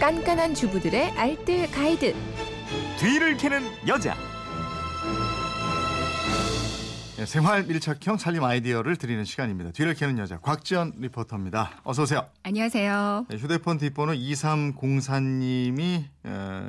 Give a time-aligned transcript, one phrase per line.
[0.00, 2.14] 깐깐한 주부들의 알뜰 가이드.
[3.00, 4.14] 뒤를 캐는 여자.
[7.18, 9.72] 예, 생활 밀착형 살림 아이디어를 드리는 시간입니다.
[9.72, 11.80] 뒤를 캐는 여자 곽지연 리포터입니다.
[11.82, 12.24] 어서 오세요.
[12.44, 13.26] 안녕하세요.
[13.32, 16.17] 예, 휴대폰 뒷번호 2304님이 어,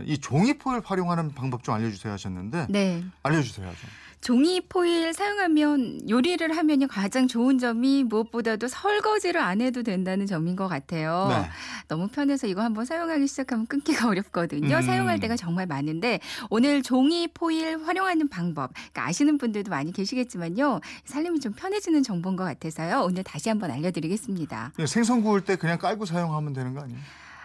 [0.06, 3.04] 이 종이 포일 활용하는 방법 좀 알려주세요 하셨는데 네.
[3.24, 3.68] 알려주세요.
[3.68, 3.90] 좀.
[4.22, 10.68] 종이 포일 사용하면 요리를 하면 가장 좋은 점이 무엇보다도 설거지를 안 해도 된다는 점인 것
[10.68, 11.28] 같아요.
[11.30, 11.50] 네.
[11.88, 14.76] 너무 편해서 이거 한번 사용하기 시작하면 끊기가 어렵거든요.
[14.76, 14.82] 음.
[14.82, 20.82] 사용할 때가 정말 많은데 오늘 종이 포일 활용하는 방법 그러니까 아시는 분들도 많이 계시겠지만요.
[21.06, 23.04] 살림이 좀 편해지는 정보인 것 같아서요.
[23.04, 24.74] 오늘 다시 한번 알려드리겠습니다.
[24.76, 27.00] 그냥 생선 구울 때 그냥 깔고 사용하면 되는 거 아니에요?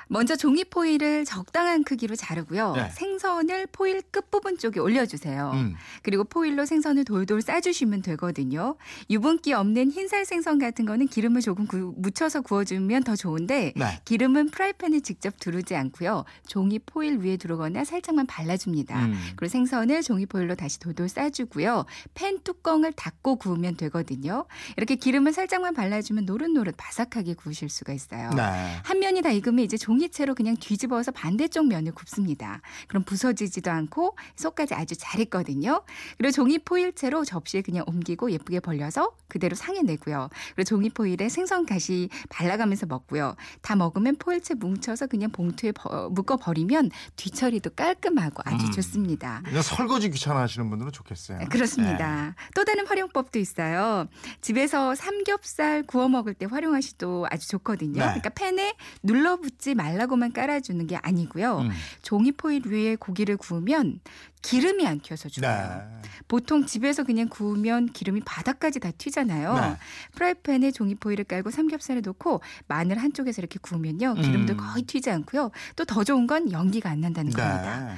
[0.08, 2.72] 먼저 종이 포일을 적당한 크기로 자르고요.
[2.76, 2.90] 네.
[2.90, 5.50] 생선을 포일 끝부분 쪽에 올려주세요.
[5.54, 5.74] 음.
[6.02, 8.76] 그리고 포일로 생선을 돌돌 싸주시면 되거든요.
[9.10, 14.00] 유분기 없는 흰살 생선 같은 거는 기름을 조금 구- 묻혀서 구워주면 더 좋은데 네.
[14.04, 16.24] 기름은 프라이팬에 직접 두르지 않고요.
[16.46, 19.06] 종이 포일 위에 두르거나 살짝만 발라줍니다.
[19.06, 19.14] 음.
[19.36, 21.86] 그리고 생선을 종이 포일로 다시 돌돌 싸주고요.
[22.14, 24.44] 팬 뚜껑을 닫고 구우면 되거든요.
[24.76, 28.30] 이렇게 기름을 살짝만 발라주면 노릇노릇 바삭하게 구우실 수가 있어요.
[28.30, 28.42] 네.
[28.82, 32.60] 한 면이 다 익으면 이제 종 이채로 그냥 뒤집어서 반대쪽 면을 굽습니다.
[32.88, 35.82] 그럼 부서지지도 않고 속까지 아주 잘 익거든요.
[36.18, 40.28] 그리고 종이 포일채로 접시에 그냥 옮기고 예쁘게 벌려서 그대로 상에 내고요.
[40.54, 43.36] 그리고 종이 포일에 생선 가시 발라가면서 먹고요.
[43.62, 48.72] 다 먹으면 포일채 뭉쳐서 그냥 봉투에 버- 묶어 버리면 뒤처리도 깔끔하고 아주 음.
[48.72, 49.42] 좋습니다.
[49.44, 51.38] 그냥 설거지 귀찮아 하시는 분들은 좋겠어요.
[51.38, 52.34] 네, 그렇습니다.
[52.54, 54.06] 또 다른 활용법도 있어요.
[54.40, 57.92] 집에서 삼겹살 구워 먹을 때 활용하시도 아주 좋거든요.
[57.94, 57.98] 네.
[58.00, 61.58] 그러니까 팬에 눌러 붙지 말라고만 깔아주는 게 아니고요.
[61.58, 61.70] 음.
[62.02, 64.00] 종이 포일 위에 고기를 구우면
[64.44, 65.88] 기름이 안 튀어서 좋아요.
[66.02, 66.08] 네.
[66.28, 69.54] 보통 집에서 그냥 구우면 기름이 바닥까지 다 튀잖아요.
[69.54, 69.76] 네.
[70.16, 74.14] 프라이팬에 종이 포일을 깔고 삼겹살을 넣고 마늘 한쪽에서 이렇게 구우면요.
[74.14, 74.56] 기름도 음.
[74.58, 75.50] 거의 튀지 않고요.
[75.76, 77.86] 또 더 좋은 건 연기가 안 난다는 겁니다.
[77.88, 77.94] 네.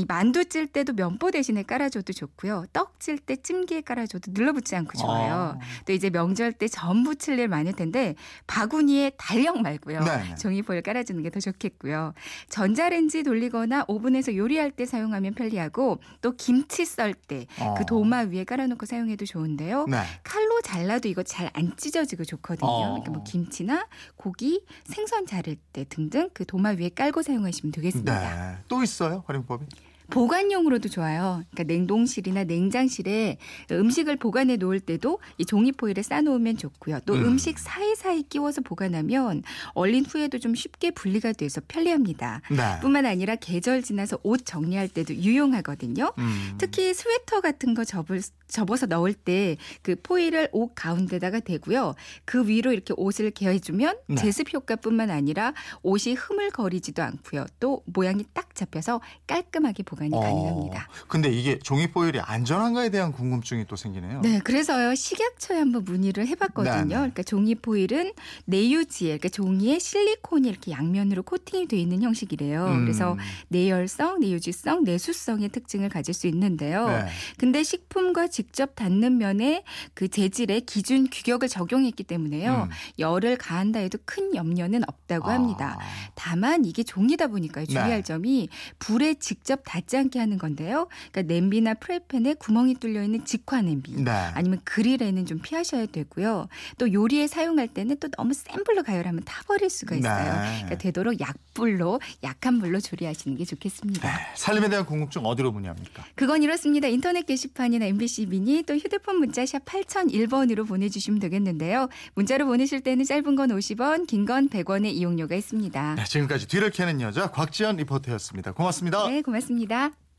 [0.00, 2.64] 이 만두 찔 때도 면보 대신에 깔아줘도 좋고요.
[2.72, 5.56] 떡 찔 때 찜기에 깔아줘도 눌러붙지 않고 좋아요.
[5.56, 5.60] 어.
[5.84, 8.14] 또 이제 명절 때 전 부칠 일 많을 텐데
[8.46, 10.00] 바구니에 달력 말고요.
[10.00, 10.34] 네.
[10.36, 12.14] 종이 포일 깔아주는 게 더 좋겠고요.
[12.50, 15.89] 전자레인지 돌리거나 오븐에서 요리할 때 사용하면 편리하고
[16.22, 17.74] 또 김치 썰 때그 어.
[17.86, 19.86] 도마 위에 깔아놓고 사용해도 좋은데요.
[19.88, 20.02] 네.
[20.22, 22.70] 칼로 잘라도 이거 잘 안 찢어지고 좋거든요.
[22.70, 22.88] 어.
[22.90, 23.86] 그러니까 뭐 김치나
[24.16, 28.52] 고기, 생선 자를 때 등등 그 도마 위에 깔고 사용하시면 되겠습니다.
[28.52, 28.58] 네.
[28.68, 29.66] 또 있어요 활용법이?
[30.10, 31.42] 보관용으로도 좋아요.
[31.50, 33.38] 그러니까 냉동실이나 냉장실에
[33.70, 37.00] 음식을 보관해 놓을 때도 이 종이 포일에 싸놓으면 좋고요.
[37.06, 37.24] 또 음.
[37.24, 37.38] 음.
[37.38, 39.42] 식 사이사이 끼워서 보관하면
[39.74, 42.42] 얼린 후에도 좀 쉽게 분리가 돼서 편리합니다.
[42.50, 42.80] 네.
[42.80, 46.12] 뿐만 아니라 계절 지나서 옷 정리할 때도 유용하거든요.
[46.18, 46.54] 음.
[46.58, 51.94] 특히 스웨터 같은 거 접을 접어서 넣을 때 그 포일을 옷 가운데다가 대고요.
[52.24, 54.14] 그 위로 이렇게 옷을 개어주면 네.
[54.16, 57.46] 제습 효과뿐만 아니라 옷이 흐물거리지도 않고요.
[57.60, 60.80] 또 모양이 딱 잡혀서 깔끔하게 보관 이 가능합니다.
[60.80, 64.20] 어, 근데 이게 종이 포일이 안전한가에 대한 궁금증이 또 생기네요.
[64.22, 66.74] 네, 그래서요 식약처에 한번 문의를 해봤거든요.
[66.74, 66.94] 네, 네.
[66.94, 68.12] 그러니까 종이 포일은
[68.46, 72.66] 내유지에, 그러니까 종이에 실리콘이 이렇게 양면으로 코팅이 돼 있는 형식이래요.
[72.66, 72.84] 음.
[72.84, 73.16] 그래서
[73.48, 76.88] 내열성, 내유지성, 내수성의 특징을 가질 수 있는데요.
[76.88, 77.06] 네.
[77.36, 82.68] 근데 식품과 직접 닿는 면에 그 재질에 기준 규격을 적용했기 때문에요.
[82.68, 82.70] 음.
[82.98, 85.76] 열을 가한다 해도 큰 염려는 없다고 합니다.
[85.80, 86.10] 아.
[86.14, 88.02] 다만 이게 종이다 보니까 주의할 네.
[88.02, 90.88] 점이 불에 직접 닿지 않게 하는 건데요.
[91.12, 93.92] 그러니까 냄비나 프라이팬에 구멍이 뚫려 있는 직화 냄비.
[94.02, 94.10] 네.
[94.10, 96.48] 아니면 그릴에는 좀 피하셔야 되고요.
[96.78, 100.32] 또 요리에 사용할 때는 또 너무 센 불로 가열하면 타버릴 수가 있어요.
[100.42, 100.48] 네.
[100.56, 104.08] 그러니까 되도록 약불로 약한 불로 조리하시는 게 좋겠습니다.
[104.36, 106.04] 살림에 대한 궁금증 어디로 문의합니까?
[106.14, 106.88] 그건 이렇습니다.
[106.88, 111.88] 인터넷 게시판이나 MBC 미니 또 휴대폰 문자 샵 8001번으로 보내주시면 되겠는데요.
[112.14, 115.94] 문자로 보내실 때는 짧은 건 50원, 긴 건 100원의 이용료가 있습니다.
[115.96, 118.52] 네, 지금까지 뒤를 캐는 여자 곽지연 리포터였습니다.
[118.52, 119.08] 고맙습니다.
[119.08, 120.00] 네, 고맙습 니다.